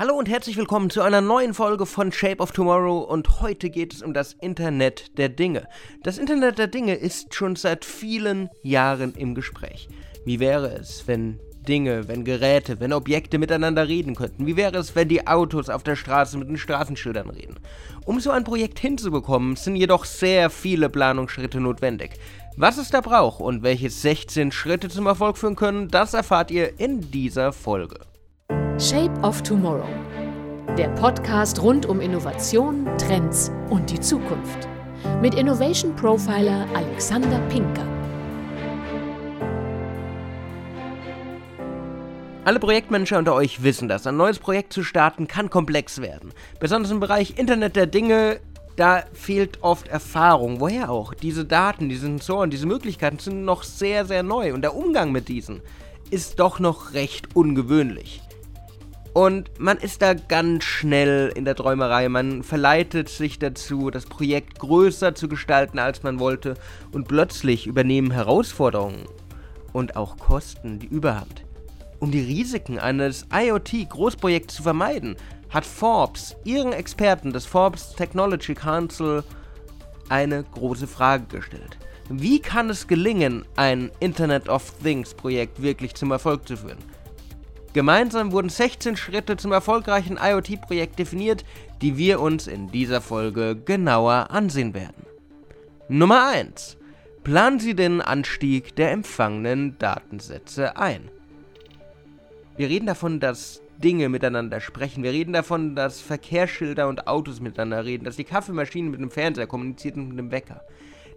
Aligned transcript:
Hallo 0.00 0.14
und 0.14 0.30
herzlich 0.30 0.56
willkommen 0.56 0.88
zu 0.88 1.02
einer 1.02 1.20
neuen 1.20 1.52
Folge 1.52 1.84
von 1.84 2.10
Shape 2.10 2.38
of 2.38 2.52
Tomorrow 2.52 3.00
und 3.00 3.42
heute 3.42 3.68
geht 3.68 3.92
es 3.92 4.00
um 4.00 4.14
das 4.14 4.32
Internet 4.40 5.18
der 5.18 5.28
Dinge. 5.28 5.68
Das 6.02 6.16
Internet 6.16 6.56
der 6.56 6.68
Dinge 6.68 6.94
ist 6.94 7.34
schon 7.34 7.54
seit 7.54 7.84
vielen 7.84 8.48
Jahren 8.62 9.12
im 9.12 9.34
Gespräch. 9.34 9.90
Wie 10.24 10.40
wäre 10.40 10.68
es, 10.68 11.06
wenn 11.06 11.38
Dinge, 11.68 12.08
wenn 12.08 12.24
Geräte, 12.24 12.80
wenn 12.80 12.94
Objekte 12.94 13.36
miteinander 13.36 13.88
reden 13.88 14.14
könnten? 14.14 14.46
Wie 14.46 14.56
wäre 14.56 14.78
es, 14.78 14.96
wenn 14.96 15.08
die 15.08 15.26
Autos 15.26 15.68
auf 15.68 15.82
der 15.82 15.96
Straße 15.96 16.38
mit 16.38 16.48
den 16.48 16.56
Straßenschildern 16.56 17.28
reden? 17.28 17.60
Um 18.06 18.20
so 18.20 18.30
ein 18.30 18.44
Projekt 18.44 18.78
hinzubekommen, 18.78 19.56
sind 19.56 19.76
jedoch 19.76 20.06
sehr 20.06 20.48
viele 20.48 20.88
Planungsschritte 20.88 21.60
notwendig. 21.60 22.12
Was 22.56 22.78
es 22.78 22.88
da 22.88 23.02
braucht 23.02 23.42
und 23.42 23.62
welche 23.62 23.90
16 23.90 24.50
Schritte 24.50 24.88
zum 24.88 25.04
Erfolg 25.04 25.36
führen 25.36 25.56
können, 25.56 25.88
das 25.88 26.14
erfahrt 26.14 26.50
ihr 26.50 26.80
in 26.80 27.10
dieser 27.10 27.52
Folge. 27.52 27.98
Shape 28.80 29.12
of 29.22 29.42
Tomorrow. 29.42 29.90
Der 30.78 30.88
Podcast 30.94 31.60
rund 31.60 31.84
um 31.84 32.00
Innovation, 32.00 32.88
Trends 32.96 33.52
und 33.68 33.90
die 33.90 34.00
Zukunft. 34.00 34.68
Mit 35.20 35.34
Innovation 35.34 35.94
Profiler 35.94 36.66
Alexander 36.72 37.38
Pinker. 37.50 37.84
Alle 42.46 42.58
Projektmanager 42.58 43.18
unter 43.18 43.34
euch 43.34 43.62
wissen 43.62 43.86
das. 43.86 44.06
Ein 44.06 44.16
neues 44.16 44.38
Projekt 44.38 44.72
zu 44.72 44.82
starten 44.82 45.28
kann 45.28 45.50
komplex 45.50 46.00
werden. 46.00 46.32
Besonders 46.58 46.90
im 46.90 47.00
Bereich 47.00 47.38
Internet 47.38 47.76
der 47.76 47.86
Dinge, 47.86 48.40
da 48.76 49.04
fehlt 49.12 49.62
oft 49.62 49.88
Erfahrung. 49.88 50.58
Woher 50.58 50.88
auch? 50.88 51.12
Diese 51.12 51.44
Daten, 51.44 51.90
diese 51.90 52.06
Sensoren, 52.06 52.48
diese 52.48 52.66
Möglichkeiten 52.66 53.18
sind 53.18 53.44
noch 53.44 53.62
sehr, 53.62 54.06
sehr 54.06 54.22
neu 54.22 54.54
und 54.54 54.62
der 54.62 54.74
Umgang 54.74 55.12
mit 55.12 55.28
diesen 55.28 55.60
ist 56.10 56.40
doch 56.40 56.60
noch 56.60 56.94
recht 56.94 57.36
ungewöhnlich. 57.36 58.22
Und 59.12 59.58
man 59.58 59.76
ist 59.78 60.02
da 60.02 60.14
ganz 60.14 60.64
schnell 60.64 61.32
in 61.34 61.44
der 61.44 61.56
Träumerei. 61.56 62.08
Man 62.08 62.42
verleitet 62.44 63.08
sich 63.08 63.38
dazu, 63.38 63.90
das 63.90 64.06
Projekt 64.06 64.60
größer 64.60 65.14
zu 65.14 65.28
gestalten, 65.28 65.78
als 65.78 66.02
man 66.02 66.20
wollte. 66.20 66.54
Und 66.92 67.08
plötzlich 67.08 67.66
übernehmen 67.66 68.12
Herausforderungen 68.12 69.06
und 69.72 69.96
auch 69.96 70.16
Kosten 70.16 70.78
die 70.78 70.86
Überhand. 70.86 71.44
Um 71.98 72.10
die 72.10 72.20
Risiken 72.20 72.78
eines 72.78 73.26
IoT-Großprojekts 73.30 74.54
zu 74.54 74.62
vermeiden, 74.62 75.16
hat 75.50 75.66
Forbes, 75.66 76.36
ihren 76.44 76.72
Experten 76.72 77.32
des 77.32 77.46
Forbes 77.46 77.94
Technology 77.96 78.54
Council, 78.54 79.24
eine 80.08 80.44
große 80.44 80.86
Frage 80.86 81.24
gestellt. 81.26 81.78
Wie 82.08 82.40
kann 82.40 82.70
es 82.70 82.88
gelingen, 82.88 83.44
ein 83.56 83.90
Internet 84.00 84.48
of 84.48 84.72
Things 84.82 85.14
Projekt 85.14 85.62
wirklich 85.62 85.94
zum 85.94 86.10
Erfolg 86.10 86.46
zu 86.46 86.56
führen? 86.56 86.78
Gemeinsam 87.72 88.32
wurden 88.32 88.48
16 88.48 88.96
Schritte 88.96 89.36
zum 89.36 89.52
erfolgreichen 89.52 90.18
IoT-Projekt 90.20 90.98
definiert, 90.98 91.44
die 91.80 91.96
wir 91.96 92.20
uns 92.20 92.48
in 92.48 92.70
dieser 92.72 93.00
Folge 93.00 93.54
genauer 93.54 94.30
ansehen 94.30 94.74
werden. 94.74 95.06
Nummer 95.88 96.26
1. 96.28 96.76
Planen 97.22 97.60
Sie 97.60 97.74
den 97.74 98.00
Anstieg 98.00 98.74
der 98.74 98.90
empfangenen 98.90 99.78
Datensätze 99.78 100.76
ein. 100.76 101.10
Wir 102.56 102.68
reden 102.68 102.86
davon, 102.86 103.20
dass 103.20 103.62
Dinge 103.78 104.08
miteinander 104.08 104.60
sprechen. 104.60 105.04
Wir 105.04 105.12
reden 105.12 105.32
davon, 105.32 105.76
dass 105.76 106.00
Verkehrsschilder 106.00 106.88
und 106.88 107.06
Autos 107.06 107.40
miteinander 107.40 107.84
reden, 107.84 108.04
dass 108.04 108.16
die 108.16 108.24
Kaffeemaschine 108.24 108.90
mit 108.90 109.00
dem 109.00 109.10
Fernseher 109.10 109.46
kommuniziert 109.46 109.96
und 109.96 110.08
mit 110.08 110.18
dem 110.18 110.32
Wecker. 110.32 110.62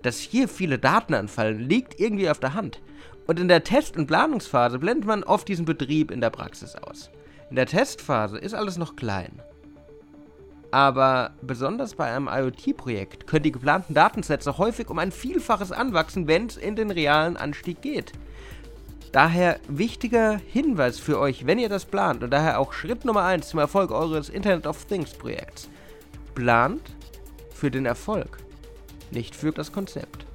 Dass 0.04 0.20
hier 0.20 0.48
viele 0.48 0.78
Daten 0.78 1.14
anfallen, 1.16 1.60
liegt 1.68 2.00
irgendwie 2.00 2.30
auf 2.30 2.40
der 2.40 2.54
Hand. 2.54 2.80
Und 3.26 3.40
in 3.40 3.48
der 3.48 3.64
Test- 3.64 3.98
und 3.98 4.08
Planungsphase 4.08 4.80
blendet 4.80 5.06
man 5.06 5.24
oft 5.24 5.48
diesen 5.48 5.66
Betrieb 5.66 6.12
in 6.12 6.22
der 6.22 6.30
Praxis 6.30 6.76
aus. 6.76 7.10
In 7.50 7.56
der 7.56 7.66
Testphase 7.66 8.38
ist 8.38 8.54
alles 8.54 8.78
noch 8.78 8.96
klein. 8.96 9.42
Aber 10.72 11.32
besonders 11.42 11.94
bei 11.94 12.12
einem 12.12 12.28
IoT-Projekt 12.28 13.28
können 13.28 13.44
die 13.44 13.52
geplanten 13.52 13.94
Datensätze 13.94 14.58
häufig 14.58 14.90
um 14.90 14.98
ein 14.98 15.12
Vielfaches 15.12 15.72
anwachsen, 15.72 16.28
wenn 16.28 16.48
es 16.48 16.58
in 16.58 16.76
den 16.76 16.90
realen 16.90 17.38
Anstieg 17.38 17.82
geht. 17.84 18.12
Daher 19.12 19.60
wichtiger 19.68 20.38
Hinweis 20.48 20.98
für 20.98 21.20
euch, 21.20 21.46
wenn 21.46 21.60
ihr 21.60 21.70
das 21.70 21.86
plant 21.86 22.24
und 22.24 22.32
daher 22.32 22.60
auch 22.60 22.74
Schritt 22.74 23.06
Nummer 23.06 23.24
1 23.24 23.50
zum 23.50 23.60
Erfolg 23.60 23.92
eures 23.92 24.30
Internet 24.30 24.66
of 24.66 24.86
Things 24.86 25.12
Projekts. 25.12 25.70
Plant 26.34 26.82
für 27.54 27.70
den 27.70 27.86
Erfolg, 27.86 28.40
nicht 29.12 29.36
für 29.36 29.52
das 29.52 29.72
Konzept. 29.72 30.26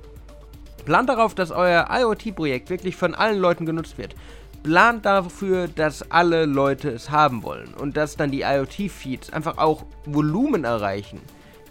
Plant 0.89 1.11
darauf, 1.11 1.35
dass 1.35 1.51
euer 1.51 1.89
IoT-Projekt 1.91 2.71
wirklich 2.71 2.97
von 2.97 3.15
allen 3.15 3.39
Leuten 3.39 3.67
genutzt 3.67 3.99
wird. 3.99 4.15
Plant 4.63 5.05
dafür, 5.05 5.69
dass 5.69 6.11
alle 6.11 6.47
Leute 6.47 6.89
es 6.89 7.11
haben 7.11 7.43
wollen 7.43 7.75
und 7.75 7.99
dass 7.99 8.17
dann 8.17 8.31
die 8.31 8.41
IoT-Feeds 8.41 9.31
einfach 9.35 9.59
auch 9.59 9.85
Volumen 10.07 10.65
erreichen, 10.65 11.21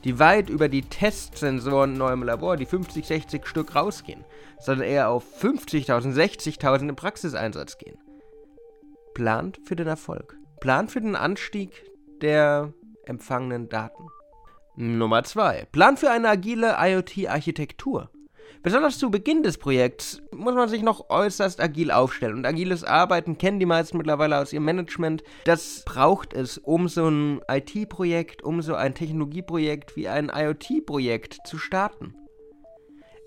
die 0.03 0.19
weit 0.19 0.51
über 0.51 0.69
die 0.69 0.83
Testsensoren 0.83 1.95
in 1.95 2.01
eurem 2.03 2.21
Labor, 2.21 2.57
die 2.57 2.67
50, 2.67 3.07
60 3.07 3.47
Stück 3.47 3.73
rausgehen, 3.73 4.23
sondern 4.59 4.87
eher 4.87 5.09
auf 5.09 5.23
50.000, 5.41 6.13
60.000 6.13 6.89
im 6.89 6.95
Praxiseinsatz 6.95 7.79
gehen. 7.79 7.97
Plant 9.15 9.57
für 9.63 9.75
den 9.75 9.87
Erfolg. 9.87 10.37
Plant 10.59 10.91
für 10.91 11.01
den 11.01 11.15
Anstieg 11.15 11.71
der 12.21 12.71
empfangenen 13.05 13.67
Daten. 13.67 14.05
Nummer 14.75 15.23
2. 15.23 15.69
Plant 15.71 15.97
für 15.97 16.11
eine 16.11 16.29
agile 16.29 16.75
IoT-Architektur. 16.79 18.11
Besonders 18.63 18.97
zu 18.97 19.09
Beginn 19.11 19.43
des 19.43 19.57
Projekts 19.57 20.21
muss 20.31 20.55
man 20.55 20.67
sich 20.67 20.81
noch 20.81 21.09
äußerst 21.09 21.61
agil 21.61 21.91
aufstellen. 21.91 22.35
Und 22.35 22.45
agiles 22.45 22.83
Arbeiten 22.83 23.37
kennen 23.37 23.59
die 23.59 23.65
meisten 23.65 23.97
mittlerweile 23.97 24.39
aus 24.39 24.51
ihrem 24.51 24.65
Management. 24.65 25.23
Das 25.45 25.83
braucht 25.85 26.33
es, 26.33 26.57
um 26.57 26.87
so 26.87 27.07
ein 27.07 27.41
IT-Projekt, 27.47 28.43
um 28.43 28.61
so 28.61 28.75
ein 28.75 28.95
Technologieprojekt 28.95 29.95
wie 29.95 30.07
ein 30.07 30.31
IoT-Projekt 30.33 31.37
zu 31.45 31.57
starten. 31.57 32.15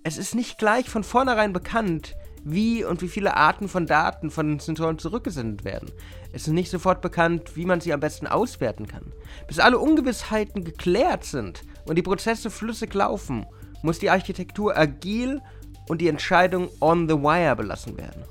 Es 0.03 0.19
ist 0.19 0.34
nicht 0.34 0.58
gleich 0.58 0.88
von 0.88 1.04
vornherein 1.04 1.52
bekannt, 1.52 2.16
wie 2.42 2.84
und 2.84 3.02
wie 3.02 3.08
viele 3.08 3.37
Arten 3.37 3.69
von 3.69 3.87
Daten 3.87 4.31
von 4.31 4.48
den 4.48 4.58
Sensoren 4.58 4.98
zurückgesendet 4.98 5.64
werden. 5.64 5.91
Es 6.32 6.47
ist 6.47 6.52
nicht 6.52 6.70
sofort 6.70 7.02
bekannt, 7.02 7.56
wie 7.56 7.66
man 7.66 7.81
sie 7.81 7.92
am 7.92 8.00
besten 8.00 8.26
auswerten 8.26 8.87
kann. 8.87 9.12
Bis 9.47 9.58
alle 9.58 9.78
Ungewissheiten 9.78 10.64
geklärt 10.64 11.25
sind 11.25 11.62
und 11.87 11.97
die 11.97 12.02
Prozesse 12.02 12.50
flüssig 12.50 12.94
laufen 12.94 13.47
muss 13.82 13.98
die 13.98 14.10
Architektur 14.10 14.76
agil 14.76 15.41
und 15.88 16.00
die 16.00 16.08
Entscheidung 16.08 16.68
on 16.80 17.08
the 17.08 17.16
wire 17.16 17.56
belassen 17.56 17.96
werden. 17.96 18.22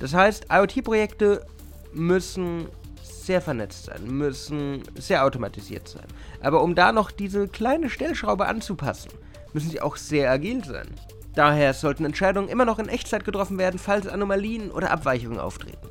Das 0.00 0.14
heißt, 0.14 0.46
IoT-Projekte 0.50 1.44
müssen 1.92 2.68
sehr 3.02 3.40
vernetzt 3.40 3.84
sein, 3.84 4.06
müssen 4.06 4.82
sehr 4.96 5.24
automatisiert 5.24 5.88
sein. 5.88 6.06
Aber 6.40 6.62
um 6.62 6.74
da 6.74 6.92
noch 6.92 7.10
diese 7.10 7.48
kleine 7.48 7.88
Stellschraube 7.88 8.46
anzupassen, 8.46 9.12
müssen 9.52 9.70
sie 9.70 9.80
auch 9.80 9.96
sehr 9.96 10.30
agil 10.30 10.64
sein. 10.64 10.88
Daher 11.34 11.72
sollten 11.72 12.04
Entscheidungen 12.04 12.48
immer 12.48 12.64
noch 12.64 12.78
in 12.78 12.88
Echtzeit 12.88 13.24
getroffen 13.24 13.58
werden, 13.58 13.78
falls 13.78 14.06
Anomalien 14.06 14.70
oder 14.70 14.90
Abweichungen 14.90 15.38
auftreten. 15.38 15.88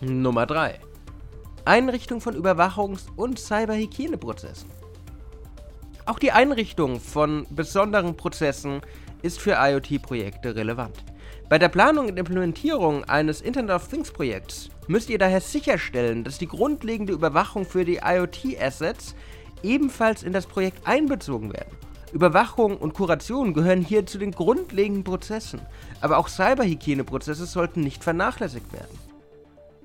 Nummer 0.00 0.46
3. 0.46 0.78
Einrichtung 1.64 2.20
von 2.20 2.34
Überwachungs- 2.34 3.08
und 3.16 3.38
Cyberhygieneprozessen. 3.38 4.79
Auch 6.06 6.18
die 6.18 6.32
Einrichtung 6.32 7.00
von 7.00 7.46
besonderen 7.50 8.16
Prozessen 8.16 8.80
ist 9.22 9.40
für 9.40 9.56
IoT-Projekte 9.58 10.56
relevant. 10.56 11.04
Bei 11.48 11.58
der 11.58 11.68
Planung 11.68 12.08
und 12.08 12.18
Implementierung 12.18 13.04
eines 13.04 13.40
Internet 13.40 13.70
of 13.74 13.88
Things 13.88 14.10
Projekts 14.10 14.70
müsst 14.86 15.10
ihr 15.10 15.18
daher 15.18 15.40
sicherstellen, 15.40 16.24
dass 16.24 16.38
die 16.38 16.46
grundlegende 16.46 17.12
Überwachung 17.12 17.64
für 17.64 17.84
die 17.84 18.00
IoT-Assets 18.02 19.14
ebenfalls 19.62 20.22
in 20.22 20.32
das 20.32 20.46
Projekt 20.46 20.86
einbezogen 20.86 21.52
werden. 21.52 21.76
Überwachung 22.12 22.76
und 22.76 22.94
Kuration 22.94 23.54
gehören 23.54 23.82
hier 23.82 24.04
zu 24.06 24.18
den 24.18 24.32
grundlegenden 24.32 25.04
Prozessen, 25.04 25.60
aber 26.00 26.18
auch 26.18 26.28
Cyberhygieneprozesse 26.28 27.46
sollten 27.46 27.82
nicht 27.82 28.02
vernachlässigt 28.02 28.72
werden. 28.72 28.98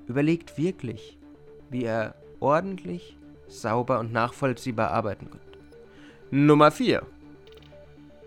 Überlegt 0.07 0.57
wirklich, 0.57 1.17
wie 1.69 1.83
ihr 1.83 2.15
ordentlich, 2.39 3.17
sauber 3.47 3.99
und 3.99 4.11
nachvollziehbar 4.11 4.91
arbeiten 4.91 5.29
könnt. 5.29 5.44
Nummer 6.37 6.69
4. 6.69 7.01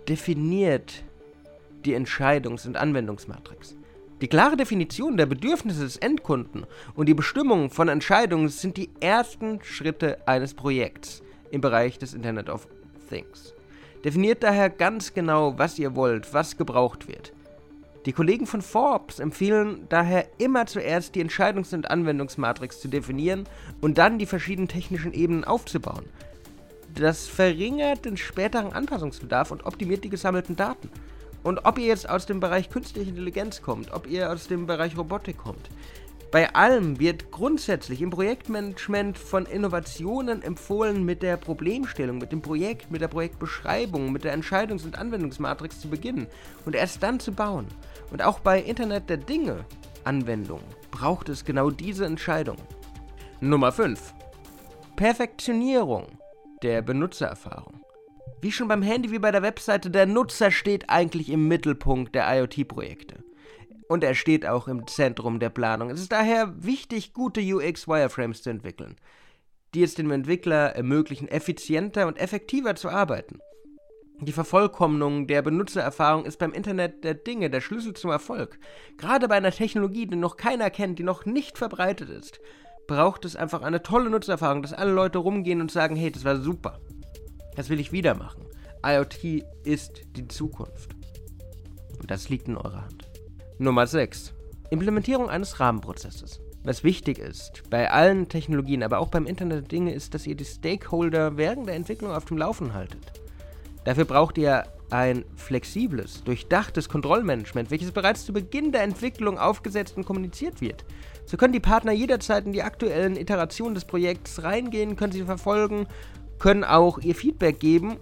Definiert 0.08 1.04
die 1.84 1.94
Entscheidungs- 1.94 2.66
und 2.66 2.78
Anwendungsmatrix. 2.78 3.76
Die 4.22 4.28
klare 4.28 4.56
Definition 4.56 5.18
der 5.18 5.26
Bedürfnisse 5.26 5.82
des 5.82 5.98
Endkunden 5.98 6.64
und 6.94 7.06
die 7.06 7.12
Bestimmung 7.12 7.68
von 7.68 7.88
Entscheidungen 7.88 8.48
sind 8.48 8.78
die 8.78 8.88
ersten 9.00 9.62
Schritte 9.62 10.26
eines 10.26 10.54
Projekts 10.54 11.22
im 11.50 11.60
Bereich 11.60 11.98
des 11.98 12.14
Internet 12.14 12.48
of 12.48 12.66
Things. 13.10 13.52
Definiert 14.02 14.42
daher 14.42 14.70
ganz 14.70 15.12
genau, 15.12 15.58
was 15.58 15.78
ihr 15.78 15.94
wollt, 15.94 16.32
was 16.32 16.56
gebraucht 16.56 17.08
wird. 17.08 17.34
Die 18.06 18.14
Kollegen 18.14 18.46
von 18.46 18.62
Forbes 18.62 19.18
empfehlen 19.18 19.84
daher 19.90 20.28
immer 20.38 20.64
zuerst 20.64 21.14
die 21.14 21.22
Entscheidungs- 21.22 21.74
und 21.74 21.90
Anwendungsmatrix 21.90 22.80
zu 22.80 22.88
definieren 22.88 23.44
und 23.82 23.98
dann 23.98 24.18
die 24.18 24.24
verschiedenen 24.24 24.68
technischen 24.68 25.12
Ebenen 25.12 25.44
aufzubauen, 25.44 26.06
das 26.94 27.26
verringert 27.26 28.04
den 28.04 28.16
späteren 28.16 28.72
Anpassungsbedarf 28.72 29.50
und 29.50 29.66
optimiert 29.66 30.04
die 30.04 30.10
gesammelten 30.10 30.56
Daten. 30.56 30.90
Und 31.42 31.64
ob 31.64 31.78
ihr 31.78 31.86
jetzt 31.86 32.08
aus 32.08 32.26
dem 32.26 32.40
Bereich 32.40 32.70
künstliche 32.70 33.10
Intelligenz 33.10 33.62
kommt, 33.62 33.92
ob 33.92 34.06
ihr 34.08 34.30
aus 34.30 34.48
dem 34.48 34.66
Bereich 34.66 34.96
Robotik 34.96 35.38
kommt, 35.38 35.70
Bei 36.30 36.54
allem 36.54 37.00
wird 37.00 37.30
grundsätzlich 37.30 38.02
im 38.02 38.10
Projektmanagement 38.10 39.16
von 39.16 39.46
Innovationen 39.46 40.42
empfohlen, 40.42 41.02
mit 41.02 41.22
der 41.22 41.38
Problemstellung, 41.38 42.18
mit 42.18 42.32
dem 42.32 42.42
Projekt, 42.42 42.90
mit 42.90 43.00
der 43.00 43.08
Projektbeschreibung, 43.08 44.12
mit 44.12 44.24
der 44.24 44.36
Entscheidungs- 44.36 44.84
und 44.84 44.98
Anwendungsmatrix 44.98 45.80
zu 45.80 45.88
beginnen 45.88 46.26
und 46.66 46.74
erst 46.74 47.02
dann 47.02 47.18
zu 47.18 47.32
bauen. 47.32 47.66
Und 48.10 48.22
auch 48.22 48.40
bei 48.40 48.60
Internet 48.60 49.08
der 49.08 49.16
Dinge 49.16 49.64
Anwendungen 50.04 50.64
braucht 50.90 51.30
es 51.30 51.46
genau 51.46 51.70
diese 51.70 52.04
Entscheidung. 52.04 52.58
Nummer 53.40 53.72
5. 53.72 54.12
Perfektionierung 54.96 56.17
der 56.62 56.82
Benutzererfahrung. 56.82 57.82
Wie 58.40 58.52
schon 58.52 58.68
beim 58.68 58.82
Handy 58.82 59.10
wie 59.10 59.18
bei 59.18 59.32
der 59.32 59.42
Webseite, 59.42 59.90
der 59.90 60.06
Nutzer 60.06 60.50
steht 60.50 60.90
eigentlich 60.90 61.30
im 61.30 61.48
Mittelpunkt 61.48 62.14
der 62.14 62.26
IoT-Projekte 62.36 63.24
und 63.88 64.04
er 64.04 64.14
steht 64.14 64.46
auch 64.46 64.68
im 64.68 64.86
Zentrum 64.86 65.40
der 65.40 65.50
Planung. 65.50 65.90
Es 65.90 66.00
ist 66.00 66.12
daher 66.12 66.52
wichtig, 66.56 67.12
gute 67.12 67.40
UX-Wireframes 67.40 68.42
zu 68.42 68.50
entwickeln, 68.50 68.96
die 69.74 69.82
es 69.82 69.94
dem 69.94 70.10
Entwickler 70.10 70.76
ermöglichen, 70.76 71.28
effizienter 71.28 72.06
und 72.06 72.18
effektiver 72.18 72.76
zu 72.76 72.90
arbeiten. 72.90 73.40
Die 74.20 74.32
Vervollkommnung 74.32 75.28
der 75.28 75.42
Benutzererfahrung 75.42 76.24
ist 76.24 76.38
beim 76.38 76.52
Internet 76.52 77.04
der 77.04 77.14
Dinge 77.14 77.50
der 77.50 77.60
Schlüssel 77.60 77.94
zum 77.94 78.10
Erfolg. 78.10 78.58
Gerade 78.96 79.28
bei 79.28 79.36
einer 79.36 79.52
Technologie, 79.52 80.06
die 80.06 80.16
noch 80.16 80.36
keiner 80.36 80.70
kennt, 80.70 80.98
die 80.98 81.04
noch 81.04 81.24
nicht 81.24 81.56
verbreitet 81.56 82.10
ist, 82.10 82.40
braucht 82.88 83.24
es 83.24 83.36
einfach 83.36 83.62
eine 83.62 83.82
tolle 83.82 84.10
Nutzererfahrung, 84.10 84.62
dass 84.62 84.72
alle 84.72 84.90
Leute 84.90 85.18
rumgehen 85.18 85.60
und 85.60 85.70
sagen, 85.70 85.94
hey, 85.94 86.10
das 86.10 86.24
war 86.24 86.38
super. 86.38 86.80
Das 87.54 87.68
will 87.68 87.78
ich 87.78 87.92
wieder 87.92 88.16
machen. 88.16 88.44
IoT 88.84 89.44
ist 89.62 90.02
die 90.16 90.26
Zukunft. 90.26 90.96
Und 92.00 92.10
das 92.10 92.28
liegt 92.28 92.48
in 92.48 92.56
eurer 92.56 92.82
Hand. 92.82 93.04
Nummer 93.58 93.86
6. 93.86 94.34
Implementierung 94.70 95.28
eines 95.28 95.60
Rahmenprozesses. 95.60 96.40
Was 96.64 96.82
wichtig 96.82 97.18
ist, 97.18 97.62
bei 97.70 97.90
allen 97.90 98.28
Technologien, 98.28 98.82
aber 98.82 98.98
auch 98.98 99.08
beim 99.08 99.26
Internet 99.26 99.56
der 99.56 99.68
Dinge, 99.68 99.94
ist, 99.94 100.14
dass 100.14 100.26
ihr 100.26 100.34
die 100.34 100.44
Stakeholder 100.44 101.36
während 101.36 101.68
der 101.68 101.76
Entwicklung 101.76 102.10
auf 102.10 102.24
dem 102.24 102.38
Laufen 102.38 102.74
haltet. 102.74 103.12
Dafür 103.84 104.04
braucht 104.06 104.38
ihr 104.38 104.64
ein 104.90 105.24
flexibles, 105.36 106.24
durchdachtes 106.24 106.88
Kontrollmanagement, 106.88 107.70
welches 107.70 107.92
bereits 107.92 108.24
zu 108.24 108.32
Beginn 108.32 108.72
der 108.72 108.82
Entwicklung 108.82 109.38
aufgesetzt 109.38 109.96
und 109.96 110.04
kommuniziert 110.04 110.60
wird. 110.60 110.84
So 111.26 111.36
können 111.36 111.52
die 111.52 111.60
Partner 111.60 111.92
jederzeit 111.92 112.46
in 112.46 112.52
die 112.52 112.62
aktuellen 112.62 113.16
Iterationen 113.16 113.74
des 113.74 113.84
Projekts 113.84 114.42
reingehen, 114.42 114.96
können 114.96 115.12
sie 115.12 115.24
verfolgen, 115.24 115.86
können 116.38 116.64
auch 116.64 116.98
ihr 116.98 117.14
Feedback 117.14 117.60
geben 117.60 117.96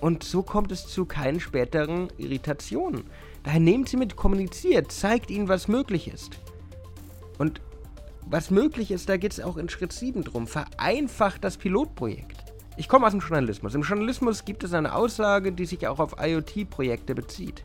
und 0.00 0.24
so 0.24 0.42
kommt 0.42 0.72
es 0.72 0.86
zu 0.86 1.04
keinen 1.04 1.40
späteren 1.40 2.08
Irritationen. 2.18 3.04
Daher 3.44 3.60
nehmt 3.60 3.88
sie 3.88 3.96
mit, 3.96 4.16
kommuniziert, 4.16 4.92
zeigt 4.92 5.30
ihnen, 5.30 5.48
was 5.48 5.68
möglich 5.68 6.08
ist. 6.12 6.38
Und 7.38 7.60
was 8.26 8.50
möglich 8.50 8.90
ist, 8.90 9.08
da 9.08 9.16
geht 9.16 9.32
es 9.32 9.40
auch 9.40 9.56
in 9.56 9.68
Schritt 9.68 9.92
7 9.92 10.24
drum. 10.24 10.46
Vereinfacht 10.46 11.42
das 11.42 11.56
Pilotprojekt. 11.56 12.49
Ich 12.80 12.88
komme 12.88 13.04
aus 13.04 13.12
dem 13.12 13.20
Journalismus. 13.20 13.74
Im 13.74 13.82
Journalismus 13.82 14.46
gibt 14.46 14.64
es 14.64 14.72
eine 14.72 14.94
Aussage, 14.94 15.52
die 15.52 15.66
sich 15.66 15.86
auch 15.86 15.98
auf 15.98 16.16
IoT-Projekte 16.18 17.14
bezieht. 17.14 17.62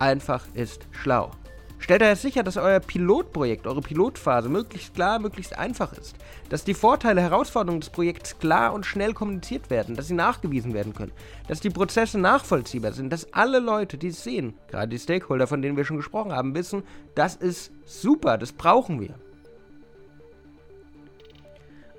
Einfach 0.00 0.44
ist 0.52 0.86
schlau. 0.90 1.30
Stellt 1.78 2.02
daher 2.02 2.14
sicher, 2.14 2.42
dass 2.42 2.58
euer 2.58 2.80
Pilotprojekt, 2.80 3.66
eure 3.66 3.80
Pilotphase 3.80 4.50
möglichst 4.50 4.94
klar, 4.94 5.18
möglichst 5.18 5.58
einfach 5.58 5.94
ist. 5.94 6.14
Dass 6.50 6.62
die 6.62 6.74
Vorteile, 6.74 7.22
Herausforderungen 7.22 7.80
des 7.80 7.88
Projekts 7.88 8.38
klar 8.38 8.74
und 8.74 8.84
schnell 8.84 9.14
kommuniziert 9.14 9.70
werden, 9.70 9.96
dass 9.96 10.08
sie 10.08 10.14
nachgewiesen 10.14 10.74
werden 10.74 10.92
können. 10.92 11.12
Dass 11.46 11.60
die 11.60 11.70
Prozesse 11.70 12.18
nachvollziehbar 12.18 12.92
sind, 12.92 13.10
dass 13.10 13.32
alle 13.32 13.60
Leute, 13.60 13.96
die 13.96 14.08
es 14.08 14.22
sehen, 14.22 14.52
gerade 14.68 14.88
die 14.88 14.98
Stakeholder, 14.98 15.46
von 15.46 15.62
denen 15.62 15.78
wir 15.78 15.86
schon 15.86 15.96
gesprochen 15.96 16.32
haben, 16.32 16.54
wissen, 16.54 16.82
das 17.14 17.34
ist 17.34 17.72
super, 17.86 18.36
das 18.36 18.52
brauchen 18.52 19.00
wir. 19.00 19.14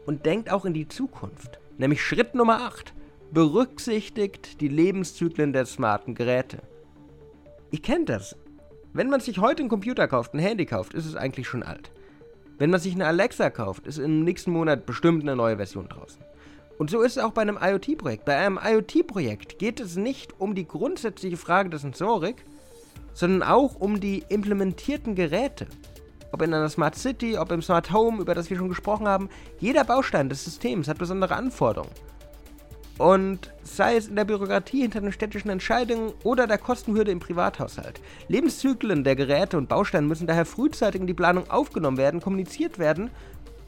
Und 0.05 0.27
denkt 0.27 0.51
auch 0.51 0.65
in 0.65 0.75
die 0.75 0.87
Zukunft. 0.87 1.58
Nämlich 1.79 2.03
Schritt 2.03 2.35
Nummer 2.35 2.61
8. 2.63 2.93
Berücksichtigt 3.31 4.59
die 4.59 4.67
Lebenszyklen 4.67 5.53
der 5.53 5.65
smarten 5.65 6.13
Geräte. 6.13 6.59
Ihr 7.71 7.81
kennt 7.81 8.09
das. 8.09 8.35
Wenn 8.91 9.09
man 9.09 9.21
sich 9.21 9.37
heute 9.39 9.61
einen 9.61 9.69
Computer 9.69 10.09
kauft, 10.09 10.33
ein 10.33 10.39
Handy 10.39 10.65
kauft, 10.65 10.93
ist 10.93 11.05
es 11.05 11.15
eigentlich 11.15 11.47
schon 11.47 11.63
alt. 11.63 11.89
Wenn 12.57 12.69
man 12.69 12.81
sich 12.81 12.95
eine 12.95 13.05
Alexa 13.07 13.49
kauft, 13.49 13.87
ist 13.87 13.97
im 13.97 14.25
nächsten 14.25 14.51
Monat 14.51 14.85
bestimmt 14.85 15.23
eine 15.23 15.37
neue 15.37 15.55
Version 15.55 15.87
draußen. 15.87 16.21
Und 16.77 16.89
so 16.89 17.01
ist 17.01 17.15
es 17.15 17.23
auch 17.23 17.31
bei 17.31 17.43
einem 17.43 17.57
IoT-Projekt. 17.61 18.25
Bei 18.25 18.35
einem 18.35 18.59
IoT-Projekt 18.61 19.57
geht 19.57 19.79
es 19.79 19.95
nicht 19.95 20.37
um 20.37 20.55
die 20.55 20.67
grundsätzliche 20.67 21.37
Frage 21.37 21.69
der 21.69 21.79
Sensorik, 21.79 22.43
sondern 23.13 23.41
auch 23.41 23.75
um 23.79 24.01
die 24.01 24.25
implementierten 24.27 25.15
Geräte. 25.15 25.67
Ob 26.31 26.41
in 26.41 26.53
einer 26.53 26.69
Smart 26.69 26.95
City, 26.95 27.37
ob 27.37 27.51
im 27.51 27.61
Smart 27.61 27.91
Home, 27.91 28.21
über 28.21 28.35
das 28.35 28.49
wir 28.49 28.57
schon 28.57 28.69
gesprochen 28.69 29.07
haben, 29.07 29.29
jeder 29.59 29.83
Baustein 29.83 30.29
des 30.29 30.43
Systems 30.45 30.87
hat 30.87 30.97
besondere 30.97 31.35
Anforderungen. 31.35 31.91
Und 32.97 33.53
sei 33.63 33.95
es 33.95 34.09
in 34.09 34.17
der 34.17 34.25
Bürokratie 34.25 34.81
hinter 34.81 34.99
den 34.99 35.13
städtischen 35.13 35.49
Entscheidungen 35.49 36.11
oder 36.23 36.47
der 36.47 36.57
Kostenhürde 36.57 37.11
im 37.11 37.19
Privathaushalt. 37.19 38.01
Lebenszyklen 38.27 39.05
der 39.05 39.15
Geräte 39.15 39.57
und 39.57 39.69
Bausteine 39.69 40.05
müssen 40.05 40.27
daher 40.27 40.45
frühzeitig 40.45 40.99
in 40.99 41.07
die 41.07 41.13
Planung 41.13 41.49
aufgenommen 41.49 41.97
werden, 41.97 42.19
kommuniziert 42.19 42.77
werden 42.77 43.09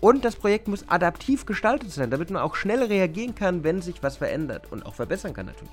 und 0.02 0.26
das 0.26 0.36
Projekt 0.36 0.68
muss 0.68 0.90
adaptiv 0.90 1.46
gestaltet 1.46 1.92
sein, 1.92 2.10
damit 2.10 2.32
man 2.32 2.42
auch 2.42 2.56
schnell 2.56 2.84
reagieren 2.84 3.36
kann, 3.36 3.64
wenn 3.64 3.82
sich 3.82 4.04
was 4.04 4.18
verändert 4.18 4.70
und 4.72 4.86
auch 4.86 4.96
verbessern 4.96 5.34
kann 5.34 5.46
natürlich. 5.46 5.72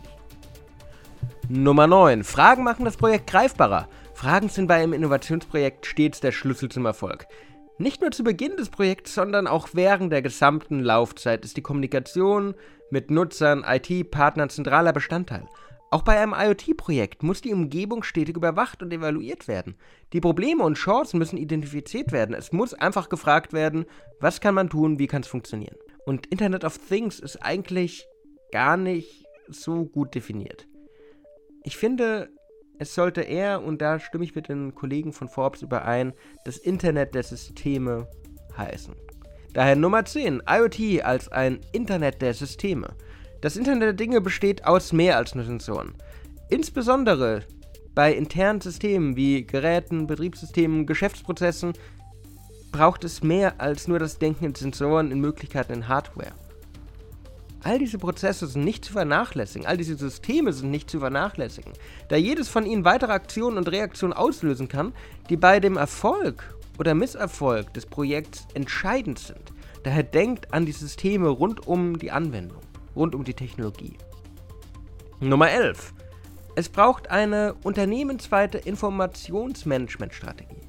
Nummer 1.48 1.86
9. 1.86 2.24
Fragen 2.24 2.62
machen 2.62 2.84
das 2.84 2.98
Projekt 2.98 3.26
greifbarer. 3.26 3.88
Fragen 4.18 4.48
sind 4.48 4.66
bei 4.66 4.82
einem 4.82 4.94
Innovationsprojekt 4.94 5.86
stets 5.86 6.18
der 6.18 6.32
Schlüssel 6.32 6.68
zum 6.68 6.86
Erfolg. 6.86 7.28
Nicht 7.78 8.00
nur 8.00 8.10
zu 8.10 8.24
Beginn 8.24 8.56
des 8.56 8.68
Projekts, 8.68 9.14
sondern 9.14 9.46
auch 9.46 9.68
während 9.74 10.12
der 10.12 10.22
gesamten 10.22 10.80
Laufzeit 10.80 11.44
ist 11.44 11.56
die 11.56 11.62
Kommunikation 11.62 12.56
mit 12.90 13.12
Nutzern, 13.12 13.64
IT-Partnern 13.64 14.50
zentraler 14.50 14.92
Bestandteil. 14.92 15.46
Auch 15.92 16.02
bei 16.02 16.18
einem 16.18 16.34
IoT-Projekt 16.36 17.22
muss 17.22 17.42
die 17.42 17.52
Umgebung 17.52 18.02
stetig 18.02 18.36
überwacht 18.36 18.82
und 18.82 18.92
evaluiert 18.92 19.46
werden. 19.46 19.76
Die 20.12 20.20
Probleme 20.20 20.64
und 20.64 20.74
Chancen 20.74 21.18
müssen 21.18 21.36
identifiziert 21.36 22.10
werden. 22.10 22.34
Es 22.34 22.50
muss 22.50 22.74
einfach 22.74 23.10
gefragt 23.10 23.52
werden, 23.52 23.86
was 24.18 24.40
kann 24.40 24.56
man 24.56 24.68
tun, 24.68 24.98
wie 24.98 25.06
kann 25.06 25.22
es 25.22 25.28
funktionieren. 25.28 25.76
Und 26.06 26.26
Internet 26.26 26.64
of 26.64 26.76
Things 26.88 27.20
ist 27.20 27.36
eigentlich 27.36 28.04
gar 28.50 28.76
nicht 28.76 29.26
so 29.46 29.84
gut 29.84 30.16
definiert. 30.16 30.66
Ich 31.62 31.76
finde, 31.76 32.30
es 32.78 32.94
sollte 32.94 33.22
eher, 33.22 33.62
und 33.62 33.82
da 33.82 33.98
stimme 33.98 34.24
ich 34.24 34.34
mit 34.34 34.48
den 34.48 34.74
Kollegen 34.74 35.12
von 35.12 35.28
Forbes 35.28 35.62
überein, 35.62 36.12
das 36.44 36.56
Internet 36.56 37.14
der 37.14 37.22
Systeme 37.22 38.08
heißen. 38.56 38.94
Daher 39.54 39.76
Nummer 39.76 40.04
10, 40.04 40.42
IoT 40.48 41.02
als 41.02 41.28
ein 41.30 41.60
Internet 41.72 42.22
der 42.22 42.34
Systeme. 42.34 42.94
Das 43.40 43.56
Internet 43.56 43.82
der 43.82 43.92
Dinge 43.94 44.20
besteht 44.20 44.64
aus 44.64 44.92
mehr 44.92 45.16
als 45.16 45.34
nur 45.34 45.44
Sensoren. 45.44 45.94
Insbesondere 46.50 47.42
bei 47.94 48.12
internen 48.12 48.60
Systemen 48.60 49.16
wie 49.16 49.44
Geräten, 49.44 50.06
Betriebssystemen, 50.06 50.86
Geschäftsprozessen 50.86 51.72
braucht 52.70 53.02
es 53.02 53.22
mehr 53.22 53.60
als 53.60 53.88
nur 53.88 53.98
das 53.98 54.18
Denken 54.18 54.44
in 54.44 54.54
Sensoren, 54.54 55.10
in 55.10 55.20
Möglichkeiten 55.20 55.72
in 55.72 55.88
Hardware. 55.88 56.32
All 57.62 57.78
diese 57.78 57.98
Prozesse 57.98 58.46
sind 58.46 58.64
nicht 58.64 58.84
zu 58.84 58.92
vernachlässigen, 58.92 59.66
all 59.66 59.76
diese 59.76 59.96
Systeme 59.96 60.52
sind 60.52 60.70
nicht 60.70 60.88
zu 60.88 61.00
vernachlässigen, 61.00 61.72
da 62.08 62.16
jedes 62.16 62.48
von 62.48 62.64
ihnen 62.64 62.84
weitere 62.84 63.12
Aktionen 63.12 63.58
und 63.58 63.70
Reaktionen 63.70 64.12
auslösen 64.12 64.68
kann, 64.68 64.92
die 65.28 65.36
bei 65.36 65.58
dem 65.58 65.76
Erfolg 65.76 66.56
oder 66.78 66.94
Misserfolg 66.94 67.74
des 67.74 67.86
Projekts 67.86 68.46
entscheidend 68.54 69.18
sind. 69.18 69.52
Daher 69.82 70.04
denkt 70.04 70.54
an 70.54 70.66
die 70.66 70.72
Systeme 70.72 71.28
rund 71.28 71.66
um 71.66 71.98
die 71.98 72.12
Anwendung, 72.12 72.62
rund 72.94 73.14
um 73.14 73.24
die 73.24 73.34
Technologie. 73.34 73.96
Nummer 75.20 75.50
11. 75.50 75.94
Es 76.54 76.68
braucht 76.68 77.10
eine 77.10 77.54
unternehmensweite 77.64 78.58
Informationsmanagementstrategie. 78.58 80.67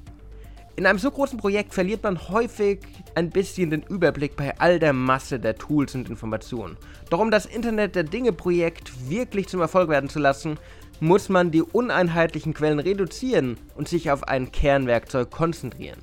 In 0.80 0.86
einem 0.86 0.98
so 0.98 1.10
großen 1.10 1.36
Projekt 1.38 1.74
verliert 1.74 2.04
man 2.04 2.30
häufig 2.30 2.80
ein 3.14 3.28
bisschen 3.28 3.68
den 3.68 3.82
Überblick 3.82 4.34
bei 4.34 4.58
all 4.58 4.78
der 4.78 4.94
Masse 4.94 5.38
der 5.38 5.56
Tools 5.56 5.94
und 5.94 6.08
Informationen. 6.08 6.78
Doch 7.10 7.18
um 7.18 7.30
das 7.30 7.44
Internet 7.44 7.96
der 7.96 8.04
Dinge 8.04 8.32
Projekt 8.32 8.90
wirklich 9.10 9.46
zum 9.48 9.60
Erfolg 9.60 9.90
werden 9.90 10.08
zu 10.08 10.18
lassen, 10.18 10.58
muss 10.98 11.28
man 11.28 11.50
die 11.50 11.60
uneinheitlichen 11.60 12.54
Quellen 12.54 12.78
reduzieren 12.78 13.58
und 13.74 13.88
sich 13.88 14.10
auf 14.10 14.26
ein 14.26 14.52
Kernwerkzeug 14.52 15.30
konzentrieren. 15.30 16.00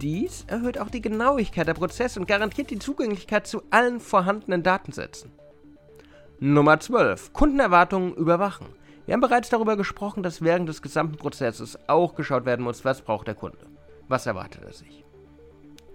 Dies 0.00 0.44
erhöht 0.48 0.80
auch 0.80 0.90
die 0.90 1.00
Genauigkeit 1.00 1.68
der 1.68 1.74
Prozesse 1.74 2.18
und 2.18 2.26
garantiert 2.26 2.68
die 2.68 2.80
Zugänglichkeit 2.80 3.46
zu 3.46 3.62
allen 3.70 4.00
vorhandenen 4.00 4.64
Datensätzen. 4.64 5.30
Nummer 6.40 6.80
12. 6.80 7.32
Kundenerwartungen 7.32 8.12
überwachen. 8.16 8.66
Wir 9.06 9.14
haben 9.14 9.20
bereits 9.20 9.48
darüber 9.48 9.76
gesprochen, 9.76 10.22
dass 10.22 10.42
während 10.42 10.68
des 10.68 10.82
gesamten 10.82 11.16
Prozesses 11.16 11.78
auch 11.88 12.14
geschaut 12.14 12.44
werden 12.46 12.64
muss, 12.64 12.84
was 12.84 13.02
braucht 13.02 13.26
der 13.26 13.34
Kunde, 13.34 13.66
was 14.08 14.26
erwartet 14.26 14.62
er 14.64 14.72
sich. 14.72 15.04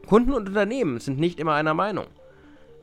Kunden 0.08 0.34
und 0.34 0.48
Unternehmen 0.48 1.00
sind 1.00 1.20
nicht 1.20 1.40
immer 1.40 1.54
einer 1.54 1.74
Meinung. 1.74 2.08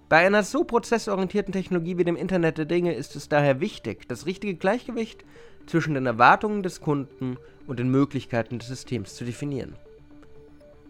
Bei 0.08 0.26
einer 0.26 0.42
so 0.42 0.64
prozessorientierten 0.64 1.52
Technologie 1.52 1.96
wie 1.98 2.04
dem 2.04 2.16
Internet 2.16 2.58
der 2.58 2.66
Dinge 2.66 2.94
ist 2.94 3.16
es 3.16 3.28
daher 3.28 3.60
wichtig, 3.60 4.06
das 4.08 4.26
richtige 4.26 4.54
Gleichgewicht 4.54 5.24
zwischen 5.66 5.94
den 5.94 6.06
Erwartungen 6.06 6.62
des 6.62 6.80
Kunden 6.80 7.38
und 7.66 7.78
den 7.78 7.88
Möglichkeiten 7.90 8.58
des 8.58 8.68
Systems 8.68 9.16
zu 9.16 9.24
definieren. 9.24 9.76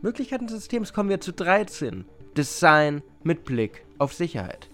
Möglichkeiten 0.03 0.47
des 0.47 0.57
Systems 0.57 0.93
kommen 0.93 1.09
wir 1.09 1.21
zu 1.21 1.33
13. 1.33 2.05
Design 2.37 3.03
mit 3.23 3.45
Blick 3.45 3.85
auf 3.99 4.13
Sicherheit. 4.13 4.69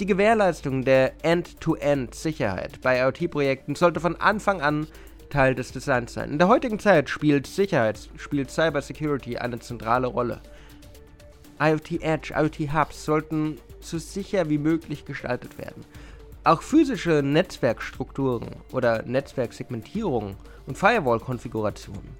Die 0.00 0.06
Gewährleistung 0.06 0.84
der 0.84 1.12
End-to-End-Sicherheit 1.24 2.80
bei 2.82 3.00
IoT-Projekten 3.00 3.74
sollte 3.74 3.98
von 3.98 4.14
Anfang 4.14 4.60
an 4.60 4.86
Teil 5.28 5.56
des 5.56 5.72
Designs 5.72 6.14
sein. 6.14 6.30
In 6.30 6.38
der 6.38 6.46
heutigen 6.46 6.78
Zeit 6.78 7.10
spielt 7.10 7.48
Sicherheit, 7.48 8.08
spielt 8.16 8.48
Cybersecurity 8.48 9.38
eine 9.38 9.58
zentrale 9.58 10.06
Rolle. 10.06 10.40
IoT 11.60 12.00
Edge, 12.00 12.32
IoT 12.32 12.72
Hubs 12.72 13.04
sollten 13.04 13.58
so 13.80 13.98
sicher 13.98 14.48
wie 14.48 14.58
möglich 14.58 15.04
gestaltet 15.04 15.58
werden. 15.58 15.84
Auch 16.44 16.62
physische 16.62 17.20
Netzwerkstrukturen 17.24 18.46
oder 18.72 19.02
Netzwerksegmentierungen 19.02 20.36
und 20.66 20.78
Firewall-Konfigurationen 20.78 22.14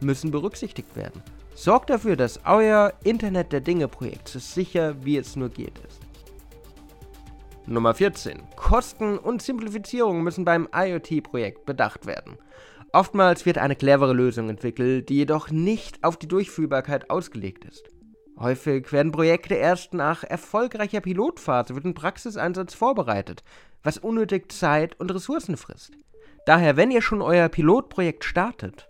müssen 0.00 0.32
berücksichtigt 0.32 0.96
werden. 0.96 1.22
Sorgt 1.54 1.90
dafür, 1.90 2.16
dass 2.16 2.40
euer 2.44 2.92
Internet 3.04 3.52
der 3.52 3.60
Dinge 3.60 3.86
Projekt 3.86 4.26
so 4.26 4.40
sicher 4.40 4.96
wie 5.04 5.16
es 5.16 5.36
nur 5.36 5.48
geht 5.48 5.78
ist. 5.86 5.99
Nummer 7.70 7.94
14. 7.94 8.42
Kosten 8.56 9.16
und 9.16 9.42
Simplifizierung 9.42 10.24
müssen 10.24 10.44
beim 10.44 10.68
IoT-Projekt 10.74 11.66
bedacht 11.66 12.04
werden. 12.04 12.36
Oftmals 12.92 13.46
wird 13.46 13.58
eine 13.58 13.76
clevere 13.76 14.12
Lösung 14.12 14.50
entwickelt, 14.50 15.08
die 15.08 15.14
jedoch 15.14 15.50
nicht 15.50 16.02
auf 16.02 16.16
die 16.16 16.26
Durchführbarkeit 16.26 17.10
ausgelegt 17.10 17.64
ist. 17.64 17.88
Häufig 18.36 18.92
werden 18.92 19.12
Projekte 19.12 19.54
erst 19.54 19.94
nach 19.94 20.24
erfolgreicher 20.24 21.00
Pilotphase 21.00 21.74
für 21.74 21.80
den 21.80 21.94
Praxiseinsatz 21.94 22.74
vorbereitet, 22.74 23.44
was 23.84 23.98
unnötig 23.98 24.50
Zeit 24.50 24.98
und 24.98 25.14
Ressourcen 25.14 25.56
frisst. 25.56 25.92
Daher, 26.46 26.76
wenn 26.76 26.90
ihr 26.90 27.02
schon 27.02 27.22
euer 27.22 27.48
Pilotprojekt 27.48 28.24
startet, 28.24 28.88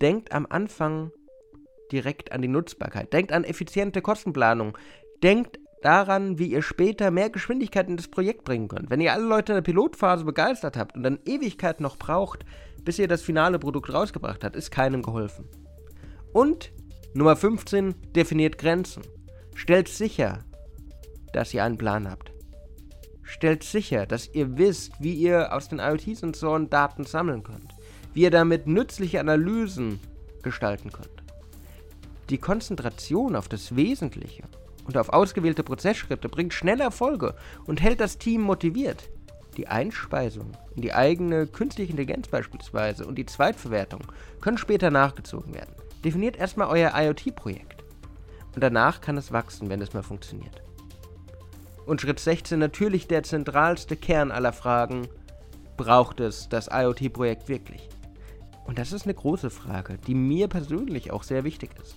denkt 0.00 0.32
am 0.32 0.46
Anfang 0.48 1.10
direkt 1.92 2.32
an 2.32 2.40
die 2.40 2.48
Nutzbarkeit, 2.48 3.12
denkt 3.12 3.30
an 3.30 3.44
effiziente 3.44 4.00
Kostenplanung, 4.00 4.78
denkt 5.22 5.58
daran, 5.84 6.38
wie 6.38 6.46
ihr 6.46 6.62
später 6.62 7.10
mehr 7.10 7.30
Geschwindigkeit 7.30 7.88
in 7.88 7.96
das 7.96 8.08
Projekt 8.08 8.44
bringen 8.44 8.68
könnt. 8.68 8.90
Wenn 8.90 9.00
ihr 9.00 9.12
alle 9.12 9.24
Leute 9.24 9.52
in 9.52 9.56
der 9.56 9.62
Pilotphase 9.62 10.24
begeistert 10.24 10.76
habt 10.76 10.96
und 10.96 11.02
dann 11.02 11.18
Ewigkeit 11.26 11.80
noch 11.80 11.98
braucht, 11.98 12.44
bis 12.84 12.98
ihr 12.98 13.08
das 13.08 13.22
finale 13.22 13.58
Produkt 13.58 13.92
rausgebracht 13.92 14.44
habt, 14.44 14.56
ist 14.56 14.70
keinem 14.70 15.02
geholfen. 15.02 15.48
Und 16.32 16.72
Nummer 17.12 17.36
15 17.36 17.94
definiert 18.12 18.58
Grenzen. 18.58 19.02
Stellt 19.54 19.88
sicher, 19.88 20.40
dass 21.32 21.52
ihr 21.52 21.62
einen 21.62 21.78
Plan 21.78 22.10
habt. 22.10 22.32
Stellt 23.22 23.62
sicher, 23.62 24.06
dass 24.06 24.32
ihr 24.34 24.58
wisst, 24.58 24.92
wie 25.00 25.14
ihr 25.14 25.52
aus 25.52 25.68
den 25.68 25.80
IoT-Sensoren 25.80 26.70
Daten 26.70 27.04
sammeln 27.04 27.42
könnt, 27.42 27.72
wie 28.14 28.22
ihr 28.22 28.30
damit 28.30 28.66
nützliche 28.66 29.20
Analysen 29.20 30.00
gestalten 30.42 30.92
könnt. 30.92 31.22
Die 32.30 32.38
Konzentration 32.38 33.36
auf 33.36 33.48
das 33.48 33.76
Wesentliche 33.76 34.44
und 34.84 34.96
auf 34.96 35.08
ausgewählte 35.08 35.62
Prozessschritte 35.62 36.28
bringt 36.28 36.54
schnelle 36.54 36.84
Erfolge 36.84 37.34
und 37.66 37.82
hält 37.82 38.00
das 38.00 38.18
Team 38.18 38.42
motiviert. 38.42 39.08
Die 39.56 39.68
Einspeisung 39.68 40.52
in 40.74 40.82
die 40.82 40.92
eigene 40.92 41.46
künstliche 41.46 41.92
Intelligenz 41.92 42.28
beispielsweise 42.28 43.06
und 43.06 43.16
die 43.16 43.26
Zweitverwertung 43.26 44.02
können 44.40 44.58
später 44.58 44.90
nachgezogen 44.90 45.54
werden. 45.54 45.74
Definiert 46.04 46.36
erstmal 46.36 46.68
euer 46.68 46.92
IoT-Projekt. 46.94 47.84
Und 48.54 48.62
danach 48.62 49.00
kann 49.00 49.16
es 49.16 49.32
wachsen, 49.32 49.68
wenn 49.68 49.80
es 49.80 49.94
mal 49.94 50.02
funktioniert. 50.02 50.62
Und 51.86 52.00
Schritt 52.00 52.18
16 52.18 52.58
natürlich 52.58 53.08
der 53.08 53.22
zentralste 53.22 53.96
Kern 53.96 54.30
aller 54.30 54.52
Fragen. 54.52 55.06
Braucht 55.76 56.20
es 56.20 56.48
das 56.48 56.68
IoT-Projekt 56.72 57.48
wirklich? 57.48 57.88
Und 58.64 58.78
das 58.78 58.92
ist 58.92 59.04
eine 59.04 59.14
große 59.14 59.50
Frage, 59.50 59.98
die 60.06 60.14
mir 60.14 60.48
persönlich 60.48 61.10
auch 61.10 61.22
sehr 61.22 61.44
wichtig 61.44 61.70
ist. 61.82 61.96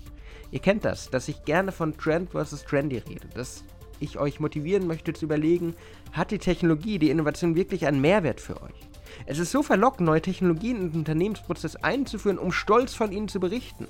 Ihr 0.52 0.60
kennt 0.60 0.86
das, 0.86 1.10
dass 1.10 1.28
ich 1.28 1.44
gerne 1.44 1.72
von 1.72 1.98
Trend 1.98 2.32
versus 2.32 2.64
Trendy 2.64 2.98
rede, 2.98 3.28
dass 3.34 3.64
ich 4.00 4.18
euch 4.18 4.40
motivieren 4.40 4.88
möchte 4.88 5.14
zu 5.14 5.26
überlegen, 5.26 5.76
hat 6.12 6.32
die 6.32 6.38
Technologie, 6.38 7.00
die 7.00 7.10
Innovation 7.10 7.56
wirklich 7.56 7.88
einen 7.88 8.02
Mehrwert 8.02 8.40
für 8.40 8.62
euch? 8.62 8.88
Es 9.26 9.40
ist 9.40 9.52
so 9.52 9.64
verlockend, 9.64 10.08
neue 10.08 10.22
Technologien 10.22 10.78
in 10.78 10.92
den 10.92 11.00
Unternehmensprozess 11.00 11.76
einzuführen, 11.78 12.38
um 12.38 12.52
stolz 12.52 12.94
von 12.94 13.12
ihnen 13.12 13.28
zu 13.28 13.40
berichten. 13.40 13.88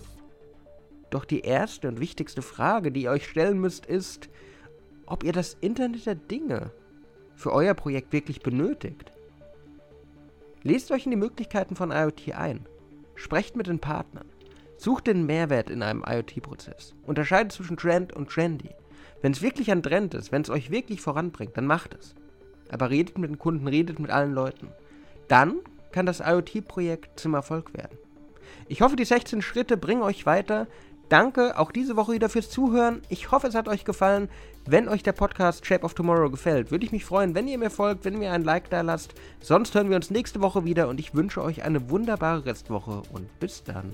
Doch 1.09 1.25
die 1.25 1.41
erste 1.41 1.87
und 1.87 1.99
wichtigste 1.99 2.41
Frage, 2.41 2.91
die 2.91 3.03
ihr 3.03 3.11
euch 3.11 3.27
stellen 3.27 3.59
müsst, 3.59 3.85
ist, 3.85 4.29
ob 5.05 5.23
ihr 5.23 5.33
das 5.33 5.55
Internet 5.61 6.05
der 6.05 6.15
Dinge 6.15 6.71
für 7.35 7.53
euer 7.53 7.73
Projekt 7.73 8.13
wirklich 8.13 8.41
benötigt. 8.41 9.11
Lest 10.63 10.91
euch 10.91 11.05
in 11.05 11.11
die 11.11 11.17
Möglichkeiten 11.17 11.75
von 11.75 11.91
IoT 11.91 12.33
ein. 12.33 12.65
Sprecht 13.15 13.55
mit 13.55 13.67
den 13.67 13.79
Partnern. 13.79 14.27
Sucht 14.77 15.07
den 15.07 15.25
Mehrwert 15.25 15.69
in 15.69 15.81
einem 15.81 16.03
IoT-Prozess. 16.07 16.93
Unterscheidet 17.05 17.51
zwischen 17.51 17.77
Trend 17.77 18.13
und 18.13 18.29
Trendy. 18.29 18.69
Wenn 19.21 19.31
es 19.31 19.41
wirklich 19.41 19.71
ein 19.71 19.81
Trend 19.81 20.13
ist, 20.13 20.31
wenn 20.31 20.43
es 20.43 20.49
euch 20.49 20.69
wirklich 20.69 21.01
voranbringt, 21.01 21.57
dann 21.57 21.65
macht 21.65 21.95
es. 21.95 22.13
Aber 22.69 22.89
redet 22.89 23.17
mit 23.17 23.29
den 23.29 23.39
Kunden, 23.39 23.67
redet 23.67 23.99
mit 23.99 24.11
allen 24.11 24.33
Leuten. 24.33 24.69
Dann 25.27 25.55
kann 25.91 26.05
das 26.05 26.19
IoT-Projekt 26.19 27.19
zum 27.19 27.33
Erfolg 27.33 27.73
werden. 27.73 27.97
Ich 28.67 28.81
hoffe, 28.81 28.95
die 28.95 29.05
16 29.05 29.41
Schritte 29.41 29.77
bringen 29.77 30.03
euch 30.03 30.25
weiter. 30.25 30.67
Danke 31.09 31.57
auch 31.57 31.71
diese 31.71 31.95
Woche 31.95 32.11
wieder 32.11 32.29
fürs 32.29 32.49
Zuhören. 32.49 33.01
Ich 33.07 33.31
hoffe, 33.31 33.47
es 33.47 33.55
hat 33.55 33.69
euch 33.69 33.85
gefallen. 33.85 34.29
Wenn 34.65 34.89
euch 34.89 35.03
der 35.03 35.13
Podcast 35.13 35.65
Shape 35.65 35.85
of 35.85 35.93
Tomorrow 35.93 36.29
gefällt, 36.29 36.69
würde 36.69 36.85
ich 36.85 36.91
mich 36.91 37.05
freuen, 37.05 37.33
wenn 37.33 37.47
ihr 37.47 37.57
mir 37.57 37.69
folgt, 37.69 38.03
wenn 38.03 38.13
ihr 38.13 38.19
mir 38.19 38.33
ein 38.33 38.43
Like 38.43 38.69
da 38.69 38.81
lasst. 38.81 39.13
Sonst 39.39 39.73
hören 39.73 39.89
wir 39.89 39.95
uns 39.95 40.11
nächste 40.11 40.41
Woche 40.41 40.65
wieder 40.65 40.89
und 40.89 40.99
ich 40.99 41.15
wünsche 41.15 41.41
euch 41.41 41.63
eine 41.63 41.89
wunderbare 41.89 42.45
Restwoche 42.45 43.03
und 43.13 43.39
bis 43.39 43.63
dann. 43.63 43.93